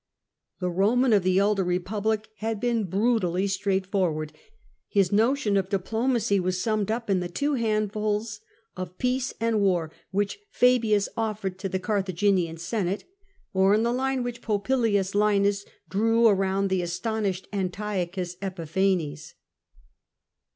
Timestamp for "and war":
9.39-9.91